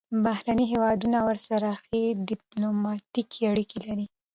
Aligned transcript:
بهرني 0.23 0.65
هیوادونه 0.71 1.19
ورسره 1.27 1.69
ښې 1.83 2.01
ډیپلوماتیکې 2.29 3.39
اړیکې 3.51 3.77
لري. 3.85 4.05